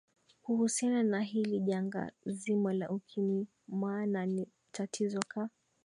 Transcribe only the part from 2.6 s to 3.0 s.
la